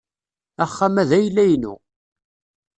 Axxam-a 0.63 1.03
d 1.09 1.11
ayla-inu. 1.17 1.73